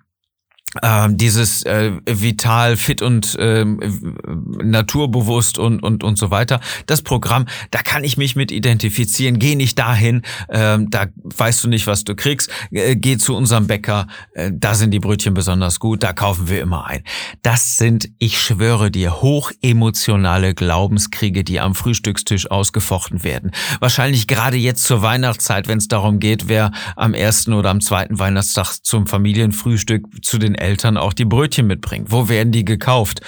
ähm, 0.81 1.17
dieses 1.17 1.63
äh, 1.63 1.91
vital, 2.05 2.77
fit 2.77 3.01
und 3.01 3.35
äh, 3.35 3.63
naturbewusst 3.63 5.59
und, 5.59 5.83
und, 5.83 6.03
und 6.03 6.17
so 6.17 6.31
weiter. 6.31 6.59
Das 6.87 7.01
Programm, 7.01 7.45
da 7.71 7.81
kann 7.81 8.03
ich 8.03 8.17
mich 8.17 8.35
mit 8.35 8.51
identifizieren. 8.51 9.37
Geh 9.37 9.55
nicht 9.55 9.77
dahin, 9.77 10.23
äh, 10.47 10.79
da 10.79 11.05
weißt 11.23 11.63
du 11.63 11.69
nicht, 11.69 11.85
was 11.85 12.03
du 12.03 12.15
kriegst. 12.15 12.49
Äh, 12.71 12.95
geh 12.95 13.17
zu 13.17 13.35
unserem 13.35 13.67
Bäcker, 13.67 14.07
äh, 14.33 14.51
da 14.51 14.73
sind 14.73 14.91
die 14.91 14.99
Brötchen 14.99 15.33
besonders 15.33 15.79
gut, 15.79 16.01
da 16.01 16.13
kaufen 16.13 16.49
wir 16.49 16.61
immer 16.61 16.87
ein. 16.87 17.03
Das 17.43 17.77
sind, 17.77 18.09
ich 18.17 18.41
schwöre 18.41 18.89
dir, 18.89 19.21
hochemotionale 19.21 20.55
Glaubenskriege, 20.55 21.43
die 21.43 21.59
am 21.59 21.75
Frühstückstisch 21.75 22.49
ausgefochten 22.49 23.23
werden. 23.23 23.51
Wahrscheinlich 23.79 24.27
gerade 24.27 24.57
jetzt 24.57 24.83
zur 24.83 25.01
Weihnachtszeit, 25.01 25.67
wenn 25.67 25.77
es 25.77 25.87
darum 25.87 26.19
geht, 26.19 26.47
wer 26.47 26.71
am 26.95 27.13
ersten 27.13 27.53
oder 27.53 27.69
am 27.69 27.81
zweiten 27.81 28.17
Weihnachtstag 28.17 28.77
zum 28.81 29.05
Familienfrühstück 29.07 30.05
zu 30.23 30.37
den 30.37 30.55
Eltern 30.63 30.97
auch 30.97 31.13
die 31.13 31.25
Brötchen 31.25 31.67
mitbringen. 31.67 32.05
Wo 32.09 32.29
werden 32.29 32.51
die 32.51 32.65
gekauft? 32.65 33.21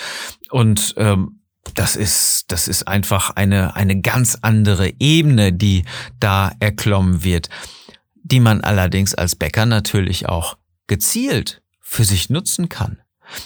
Und 0.50 0.96
ähm, 0.98 1.42
das 1.74 1.96
ist, 1.96 2.46
das 2.48 2.68
ist 2.68 2.88
einfach 2.88 3.32
eine, 3.32 3.76
eine 3.76 4.02
ganz 4.02 4.38
andere 4.42 4.94
Ebene, 5.00 5.52
die 5.52 5.84
da 6.20 6.52
erklommen 6.60 7.24
wird, 7.24 7.50
die 8.16 8.40
man 8.40 8.62
allerdings 8.62 9.16
als 9.16 9.36
Bäcker 9.36 9.66
natürlich 9.66 10.28
auch 10.28 10.58
gezielt 10.88 11.62
für 11.82 12.04
sich 12.04 12.30
nutzen 12.30 12.70
kann. 12.70 13.00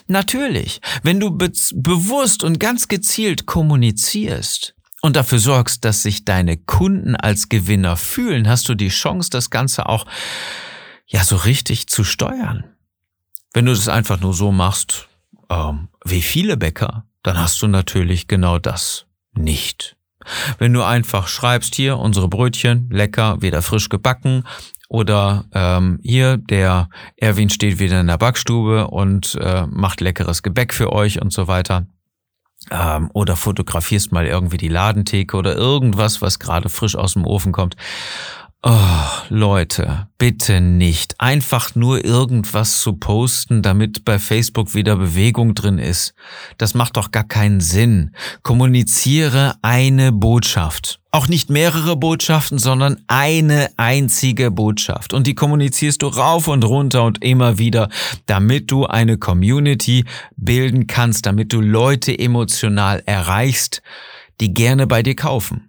Natürlich, 0.08 0.82
wenn 1.04 1.20
du 1.20 1.32
be 1.32 1.52
bewusst 1.74 2.44
und 2.44 2.60
ganz 2.60 2.88
gezielt 2.90 3.46
kommunizierst 3.46 4.76
und 5.02 5.16
dafür 5.16 5.40
sorgst, 5.40 5.86
dass 5.86 6.04
sich 6.04 6.26
deine 6.26 6.58
Kunden 6.58 7.16
als 7.16 7.48
Gewinner 7.48 7.96
fühlen, 7.96 8.50
hast 8.50 8.68
du 8.68 8.76
die 8.76 8.90
Chance, 8.90 9.30
das 9.30 9.50
Ganze 9.50 9.88
auch 9.88 10.06
ja 11.08 11.24
so 11.24 11.38
richtig 11.38 11.88
zu 11.88 12.04
steuern. 12.04 12.66
Wenn 13.54 13.66
du 13.66 13.74
das 13.74 13.88
einfach 13.88 14.20
nur 14.20 14.34
so 14.34 14.52
machst, 14.52 15.08
ähm, 15.50 15.90
wie 16.06 16.22
viele 16.22 16.58
Bäcker, 16.58 17.06
dann 17.24 17.38
hast 17.38 17.62
du 17.62 17.68
natürlich 17.68 18.28
genau 18.28 18.60
das 18.60 19.06
nicht. 19.34 19.96
Wenn 20.58 20.74
du 20.74 20.84
einfach 20.84 21.28
schreibst, 21.28 21.76
hier 21.76 21.98
unsere 21.98 22.28
Brötchen, 22.28 22.90
lecker, 22.92 23.42
wieder 23.42 23.62
frisch 23.62 23.90
gebacken, 23.90 24.44
oder 24.90 25.46
ähm, 25.54 26.00
hier, 26.02 26.38
der 26.38 26.90
Erwin 27.16 27.52
steht 27.52 27.78
wieder 27.78 28.02
in 28.02 28.08
der 28.08 28.18
Backstube 28.18 28.88
und 28.88 29.36
äh, 29.36 29.68
macht 29.68 30.02
leckeres 30.02 30.42
Gebäck 30.42 30.74
für 30.74 30.92
euch 30.92 31.22
und 31.22 31.32
so 31.32 31.48
weiter. 31.48 31.86
Ähm, 32.72 33.12
oder 33.14 33.36
fotografierst 33.36 34.12
mal 34.12 34.26
irgendwie 34.26 34.58
die 34.58 34.68
Ladentheke 34.68 35.38
oder 35.38 35.56
irgendwas, 35.56 36.24
was 36.24 36.40
gerade 36.40 36.70
frisch 36.70 36.96
aus 36.96 37.14
dem 37.14 37.26
Ofen 37.26 37.52
kommt. 37.52 37.76
Oh, 38.62 38.72
Leute, 39.30 40.10
bitte 40.18 40.60
nicht. 40.60 41.16
Einfach 41.22 41.76
nur 41.76 42.04
irgendwas 42.04 42.82
zu 42.82 42.92
posten, 42.92 43.62
damit 43.62 44.04
bei 44.04 44.20
Facebook 44.20 44.74
wieder 44.74 44.98
Bewegung 44.98 45.56
drin 45.56 45.78
ist. 45.78 46.14
Das 46.58 46.74
macht 46.74 46.98
doch 46.98 47.12
gar 47.12 47.24
keinen 47.24 47.62
Sinn. 47.62 48.14
Kommuniziere 48.44 49.56
eine 49.62 50.12
Botschaft. 50.12 51.00
Auch 51.12 51.30
nicht 51.30 51.50
mehrere 51.50 51.96
Botschaften, 51.96 52.60
sondern 52.60 53.02
eine 53.08 53.70
einzige 53.78 54.52
Botschaft. 54.52 55.14
Und 55.14 55.26
die 55.26 55.36
kommunizierst 55.36 56.02
du 56.02 56.08
rauf 56.08 56.50
und 56.50 56.66
runter 56.66 57.06
und 57.06 57.24
immer 57.24 57.60
wieder, 57.60 57.88
damit 58.26 58.72
du 58.72 58.86
eine 58.86 59.18
Community 59.18 60.04
bilden 60.36 60.86
kannst, 60.86 61.26
damit 61.26 61.54
du 61.54 61.62
Leute 61.62 62.20
emotional 62.20 63.04
erreichst, 63.06 63.82
die 64.42 64.54
gerne 64.54 64.86
bei 64.86 65.02
dir 65.02 65.16
kaufen 65.16 65.69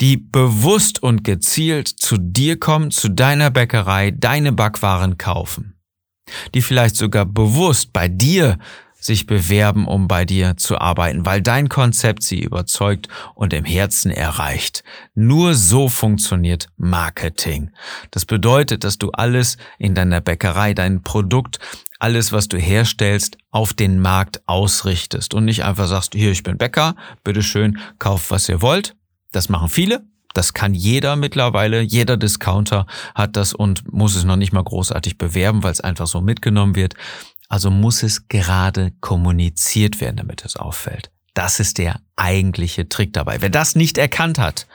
die 0.00 0.16
bewusst 0.16 1.02
und 1.02 1.24
gezielt 1.24 1.88
zu 1.88 2.16
dir 2.18 2.58
kommen, 2.58 2.90
zu 2.90 3.08
deiner 3.08 3.50
Bäckerei, 3.50 4.10
deine 4.10 4.52
Backwaren 4.52 5.18
kaufen, 5.18 5.74
die 6.54 6.62
vielleicht 6.62 6.96
sogar 6.96 7.26
bewusst 7.26 7.92
bei 7.92 8.08
dir 8.08 8.58
sich 8.98 9.26
bewerben, 9.26 9.86
um 9.86 10.08
bei 10.08 10.24
dir 10.24 10.56
zu 10.56 10.78
arbeiten, 10.78 11.24
weil 11.24 11.40
dein 11.40 11.68
Konzept 11.68 12.22
sie 12.22 12.40
überzeugt 12.40 13.08
und 13.34 13.52
im 13.52 13.64
Herzen 13.64 14.10
erreicht. 14.10 14.82
Nur 15.14 15.54
so 15.54 15.88
funktioniert 15.88 16.68
Marketing. 16.76 17.70
Das 18.10 18.24
bedeutet, 18.24 18.84
dass 18.84 18.98
du 18.98 19.10
alles 19.12 19.58
in 19.78 19.94
deiner 19.94 20.20
Bäckerei, 20.20 20.74
dein 20.74 21.02
Produkt, 21.02 21.58
alles, 21.98 22.32
was 22.32 22.48
du 22.48 22.58
herstellst, 22.58 23.38
auf 23.50 23.72
den 23.72 24.00
Markt 24.00 24.42
ausrichtest 24.46 25.34
und 25.34 25.44
nicht 25.44 25.64
einfach 25.64 25.86
sagst, 25.86 26.14
hier, 26.14 26.30
ich 26.30 26.42
bin 26.42 26.58
Bäcker, 26.58 26.94
bitteschön, 27.24 27.78
kauf, 27.98 28.30
was 28.30 28.48
ihr 28.48 28.60
wollt, 28.60 28.94
das 29.32 29.48
machen 29.48 29.68
viele. 29.68 30.04
Das 30.34 30.52
kann 30.52 30.74
jeder 30.74 31.16
mittlerweile. 31.16 31.80
Jeder 31.80 32.16
Discounter 32.18 32.86
hat 33.14 33.36
das 33.36 33.54
und 33.54 33.90
muss 33.92 34.16
es 34.16 34.24
noch 34.24 34.36
nicht 34.36 34.52
mal 34.52 34.62
großartig 34.62 35.16
bewerben, 35.16 35.62
weil 35.62 35.72
es 35.72 35.80
einfach 35.80 36.06
so 36.06 36.20
mitgenommen 36.20 36.74
wird. 36.74 36.94
Also 37.48 37.70
muss 37.70 38.02
es 38.02 38.28
gerade 38.28 38.92
kommuniziert 39.00 40.00
werden, 40.00 40.16
damit 40.16 40.44
es 40.44 40.56
auffällt. 40.56 41.10
Das 41.32 41.60
ist 41.60 41.78
der 41.78 42.00
eigentliche 42.16 42.88
Trick 42.88 43.12
dabei. 43.12 43.40
Wer 43.40 43.50
das 43.50 43.76
nicht 43.76 43.98
erkannt 43.98 44.38
hat, 44.38 44.66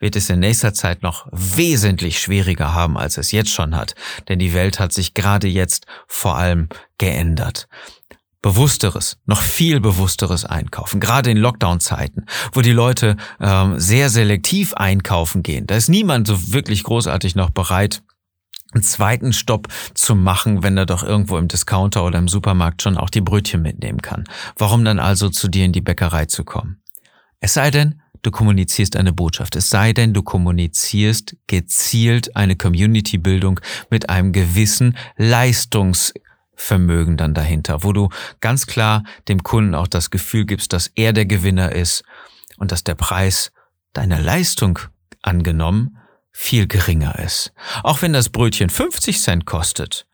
wird 0.00 0.16
es 0.16 0.28
in 0.30 0.40
nächster 0.40 0.74
Zeit 0.74 1.02
noch 1.02 1.26
wesentlich 1.30 2.18
schwieriger 2.18 2.74
haben, 2.74 2.98
als 2.98 3.16
es 3.18 3.32
jetzt 3.32 3.50
schon 3.50 3.76
hat. 3.76 3.94
Denn 4.28 4.38
die 4.38 4.54
Welt 4.54 4.80
hat 4.80 4.92
sich 4.92 5.14
gerade 5.14 5.46
jetzt 5.46 5.86
vor 6.06 6.36
allem 6.36 6.68
geändert 6.98 7.68
bewussteres, 8.42 9.18
noch 9.26 9.42
viel 9.42 9.80
bewussteres 9.80 10.44
Einkaufen, 10.44 11.00
gerade 11.00 11.30
in 11.30 11.36
Lockdown-Zeiten, 11.36 12.24
wo 12.52 12.62
die 12.62 12.72
Leute 12.72 13.16
ähm, 13.40 13.78
sehr 13.78 14.08
selektiv 14.08 14.74
einkaufen 14.74 15.42
gehen. 15.42 15.66
Da 15.66 15.76
ist 15.76 15.88
niemand 15.88 16.26
so 16.26 16.52
wirklich 16.52 16.82
großartig 16.84 17.34
noch 17.34 17.50
bereit, 17.50 18.02
einen 18.72 18.82
zweiten 18.82 19.32
Stopp 19.32 19.68
zu 19.94 20.14
machen, 20.14 20.62
wenn 20.62 20.76
er 20.76 20.86
doch 20.86 21.02
irgendwo 21.02 21.38
im 21.38 21.48
Discounter 21.48 22.04
oder 22.04 22.18
im 22.18 22.28
Supermarkt 22.28 22.82
schon 22.82 22.96
auch 22.96 23.10
die 23.10 23.20
Brötchen 23.20 23.62
mitnehmen 23.62 24.00
kann. 24.00 24.24
Warum 24.56 24.84
dann 24.84 25.00
also 25.00 25.28
zu 25.28 25.48
dir 25.48 25.64
in 25.64 25.72
die 25.72 25.80
Bäckerei 25.80 26.26
zu 26.26 26.44
kommen? 26.44 26.80
Es 27.40 27.54
sei 27.54 27.70
denn, 27.70 28.00
du 28.22 28.30
kommunizierst 28.30 28.96
eine 28.96 29.12
Botschaft. 29.12 29.56
Es 29.56 29.70
sei 29.70 29.92
denn, 29.92 30.14
du 30.14 30.22
kommunizierst 30.22 31.36
gezielt 31.46 32.36
eine 32.36 32.54
Community-Bildung 32.54 33.60
mit 33.90 34.08
einem 34.08 34.32
gewissen 34.32 34.96
Leistungs- 35.18 36.12
Vermögen 36.60 37.16
dann 37.16 37.34
dahinter, 37.34 37.82
wo 37.82 37.92
du 37.92 38.10
ganz 38.40 38.66
klar 38.66 39.02
dem 39.28 39.42
Kunden 39.42 39.74
auch 39.74 39.88
das 39.88 40.10
Gefühl 40.10 40.44
gibst, 40.44 40.72
dass 40.72 40.88
er 40.94 41.12
der 41.12 41.26
Gewinner 41.26 41.72
ist 41.72 42.04
und 42.58 42.70
dass 42.70 42.84
der 42.84 42.94
Preis 42.94 43.50
deiner 43.92 44.20
Leistung 44.20 44.78
angenommen 45.22 45.96
viel 46.30 46.66
geringer 46.66 47.18
ist. 47.18 47.52
Auch 47.82 48.02
wenn 48.02 48.12
das 48.12 48.28
Brötchen 48.28 48.70
50 48.70 49.20
Cent 49.20 49.46
kostet, 49.46 50.06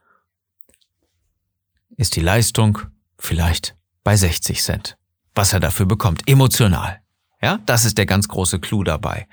ist 1.97 2.17
die 2.17 2.21
Leistung 2.21 2.79
vielleicht 3.19 3.75
bei 4.05 4.17
60 4.17 4.63
Cent, 4.63 4.97
was 5.35 5.53
er 5.53 5.61
dafür 5.61 5.87
bekommt, 5.87 6.29
emotional. 6.29 7.01
Ja, 7.43 7.59
das 7.67 7.85
ist 7.85 7.99
der 7.99 8.07
ganz 8.07 8.29
große 8.29 8.61
Clou 8.61 8.85
dabei. 8.85 9.27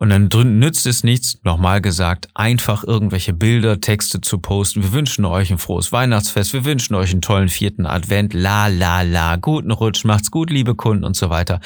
Und 0.00 0.08
dann 0.08 0.28
nützt 0.58 0.86
es 0.86 1.04
nichts, 1.04 1.38
nochmal 1.44 1.82
gesagt, 1.82 2.30
einfach 2.32 2.84
irgendwelche 2.84 3.34
Bilder, 3.34 3.82
Texte 3.82 4.22
zu 4.22 4.38
posten. 4.38 4.82
Wir 4.82 4.92
wünschen 4.92 5.26
euch 5.26 5.50
ein 5.50 5.58
frohes 5.58 5.92
Weihnachtsfest, 5.92 6.54
wir 6.54 6.64
wünschen 6.64 6.94
euch 6.94 7.10
einen 7.10 7.20
tollen 7.20 7.50
vierten 7.50 7.84
Advent, 7.84 8.32
la 8.32 8.68
la 8.68 9.02
la, 9.02 9.36
guten 9.36 9.70
Rutsch, 9.70 10.06
macht's 10.06 10.30
gut, 10.30 10.48
liebe 10.48 10.74
Kunden 10.74 11.04
und 11.04 11.16
so 11.16 11.28
weiter. 11.28 11.60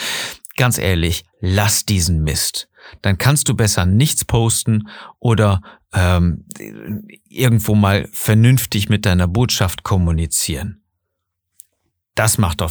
Ganz 0.57 0.79
ehrlich, 0.79 1.25
lass 1.39 1.87
diesen 1.87 2.25
Mist. 2.25 2.69
Dann 3.03 3.19
kannst 3.19 3.49
du 3.49 3.55
besser 3.55 3.87
nichts 3.87 4.25
posten 4.25 4.89
oder 5.21 5.63
ähm, 5.93 6.45
irgendwo 7.29 7.77
mal 7.77 8.09
vernünftig 8.13 8.89
mit 8.89 9.07
deiner 9.07 9.29
Botschaft 9.29 9.85
kommunizieren. 9.85 10.84
Das 12.15 12.39
macht 12.39 12.61
doch 12.61 12.71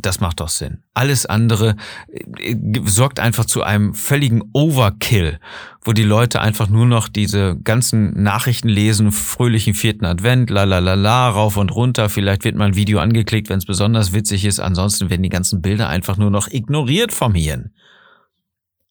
das 0.00 0.20
macht 0.20 0.38
doch 0.38 0.48
Sinn. 0.48 0.84
Alles 0.94 1.26
andere 1.26 1.74
äh, 2.12 2.54
sorgt 2.84 3.18
einfach 3.18 3.44
zu 3.44 3.64
einem 3.64 3.92
völligen 3.94 4.42
Overkill, 4.52 5.40
wo 5.82 5.92
die 5.92 6.04
Leute 6.04 6.40
einfach 6.40 6.68
nur 6.68 6.86
noch 6.86 7.08
diese 7.08 7.56
ganzen 7.56 8.22
Nachrichten 8.22 8.68
lesen, 8.68 9.10
fröhlichen 9.10 9.74
vierten 9.74 10.04
Advent, 10.04 10.50
la 10.50 10.62
la 10.62 10.78
la 10.78 10.94
la, 10.94 11.28
rauf 11.28 11.56
und 11.56 11.74
runter. 11.74 12.08
Vielleicht 12.08 12.44
wird 12.44 12.54
mal 12.54 12.66
ein 12.66 12.76
Video 12.76 13.00
angeklickt, 13.00 13.48
wenn 13.48 13.58
es 13.58 13.66
besonders 13.66 14.12
witzig 14.12 14.44
ist. 14.44 14.60
Ansonsten 14.60 15.10
werden 15.10 15.24
die 15.24 15.28
ganzen 15.28 15.60
Bilder 15.60 15.88
einfach 15.88 16.16
nur 16.16 16.30
noch 16.30 16.46
ignoriert 16.46 17.12
vom 17.12 17.34
Hirn. 17.34 17.72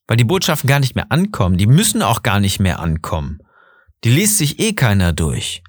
Weil 0.06 0.18
die 0.18 0.26
Botschaften 0.26 0.68
gar 0.68 0.82
nicht 0.82 0.96
mehr 0.96 1.12
ankommen. 1.14 1.58
Die 1.58 1.68
müssen 1.68 2.02
auch 2.02 2.24
gar 2.24 2.42
nicht 2.42 2.60
mehr 2.60 2.80
ankommen. 2.80 3.40
Die 4.04 4.12
liest 4.12 4.38
sich 4.38 4.60
eh 4.60 4.74
keiner 4.74 5.14
durch. 5.14 5.64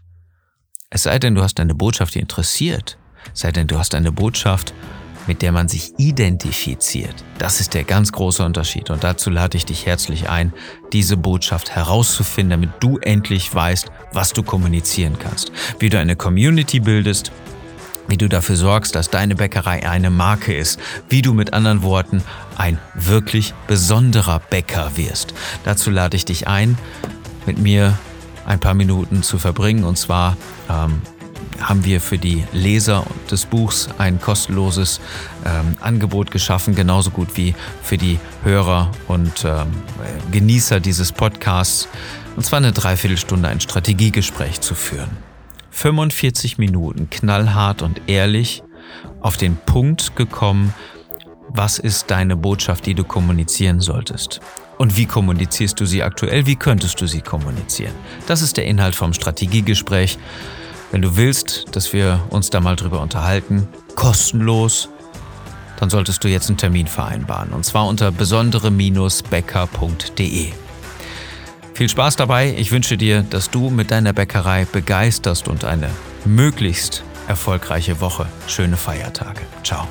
Es 0.90 1.04
sei 1.04 1.20
denn, 1.20 1.36
du 1.36 1.42
hast 1.42 1.60
eine 1.60 1.74
Botschaft, 1.76 2.16
die 2.16 2.20
interessiert 2.20 2.98
sei 3.32 3.52
denn 3.52 3.66
du 3.66 3.78
hast 3.78 3.94
eine 3.94 4.12
Botschaft, 4.12 4.74
mit 5.28 5.42
der 5.42 5.52
man 5.52 5.68
sich 5.68 5.92
identifiziert. 5.98 7.14
Das 7.38 7.60
ist 7.60 7.74
der 7.74 7.84
ganz 7.84 8.10
große 8.12 8.42
Unterschied 8.42 8.90
und 8.90 9.04
dazu 9.04 9.30
lade 9.30 9.56
ich 9.56 9.66
dich 9.66 9.86
herzlich 9.86 10.28
ein, 10.28 10.52
diese 10.92 11.16
Botschaft 11.16 11.70
herauszufinden, 11.70 12.50
damit 12.50 12.70
du 12.80 12.98
endlich 12.98 13.54
weißt, 13.54 13.92
was 14.12 14.32
du 14.32 14.42
kommunizieren 14.42 15.18
kannst, 15.18 15.52
wie 15.78 15.90
du 15.90 15.98
eine 15.98 16.16
Community 16.16 16.80
bildest, 16.80 17.30
wie 18.08 18.16
du 18.16 18.28
dafür 18.28 18.56
sorgst, 18.56 18.94
dass 18.94 19.10
deine 19.10 19.34
Bäckerei 19.34 19.86
eine 19.86 20.08
Marke 20.08 20.54
ist, 20.54 20.80
wie 21.10 21.20
du 21.20 21.34
mit 21.34 21.52
anderen 21.52 21.82
Worten 21.82 22.22
ein 22.56 22.78
wirklich 22.94 23.52
besonderer 23.66 24.40
Bäcker 24.40 24.92
wirst. 24.96 25.34
Dazu 25.64 25.90
lade 25.90 26.16
ich 26.16 26.24
dich 26.24 26.48
ein, 26.48 26.78
mit 27.44 27.58
mir 27.58 27.98
ein 28.46 28.60
paar 28.60 28.74
Minuten 28.74 29.22
zu 29.22 29.38
verbringen 29.38 29.84
und 29.84 29.98
zwar 29.98 30.38
ähm, 30.70 31.02
haben 31.60 31.84
wir 31.84 32.00
für 32.00 32.18
die 32.18 32.44
Leser 32.52 33.04
des 33.30 33.46
Buchs 33.46 33.88
ein 33.98 34.20
kostenloses 34.20 35.00
ähm, 35.44 35.76
Angebot 35.80 36.30
geschaffen, 36.30 36.74
genauso 36.74 37.10
gut 37.10 37.36
wie 37.36 37.54
für 37.82 37.98
die 37.98 38.18
Hörer 38.44 38.90
und 39.06 39.44
ähm, 39.44 39.68
Genießer 40.30 40.80
dieses 40.80 41.12
Podcasts. 41.12 41.88
Und 42.36 42.44
zwar 42.44 42.58
eine 42.58 42.72
Dreiviertelstunde 42.72 43.48
ein 43.48 43.60
Strategiegespräch 43.60 44.60
zu 44.60 44.74
führen. 44.74 45.10
45 45.70 46.58
Minuten 46.58 47.10
knallhart 47.10 47.82
und 47.82 48.00
ehrlich 48.06 48.62
auf 49.20 49.36
den 49.36 49.56
Punkt 49.56 50.16
gekommen, 50.16 50.74
was 51.48 51.78
ist 51.78 52.10
deine 52.10 52.36
Botschaft, 52.36 52.86
die 52.86 52.94
du 52.94 53.04
kommunizieren 53.04 53.80
solltest? 53.80 54.40
Und 54.76 54.96
wie 54.96 55.06
kommunizierst 55.06 55.78
du 55.80 55.86
sie 55.86 56.02
aktuell? 56.02 56.46
Wie 56.46 56.56
könntest 56.56 57.00
du 57.00 57.06
sie 57.06 57.20
kommunizieren? 57.20 57.94
Das 58.26 58.42
ist 58.42 58.56
der 58.56 58.64
Inhalt 58.64 58.94
vom 58.94 59.12
Strategiegespräch. 59.12 60.18
Wenn 60.90 61.02
du 61.02 61.16
willst, 61.16 61.66
dass 61.72 61.92
wir 61.92 62.20
uns 62.30 62.50
da 62.50 62.60
mal 62.60 62.76
drüber 62.76 63.00
unterhalten, 63.00 63.68
kostenlos, 63.94 64.88
dann 65.78 65.90
solltest 65.90 66.24
du 66.24 66.28
jetzt 66.28 66.48
einen 66.48 66.56
Termin 66.56 66.86
vereinbaren. 66.86 67.52
Und 67.52 67.64
zwar 67.64 67.86
unter 67.86 68.10
besondere-bäcker.de. 68.10 70.52
Viel 71.74 71.88
Spaß 71.88 72.16
dabei. 72.16 72.54
Ich 72.56 72.72
wünsche 72.72 72.96
dir, 72.96 73.22
dass 73.22 73.50
du 73.50 73.70
mit 73.70 73.92
deiner 73.92 74.12
Bäckerei 74.12 74.64
begeisterst 74.64 75.46
und 75.46 75.64
eine 75.64 75.90
möglichst 76.24 77.04
erfolgreiche 77.28 78.00
Woche. 78.00 78.26
Schöne 78.48 78.76
Feiertage. 78.76 79.42
Ciao. 79.62 79.86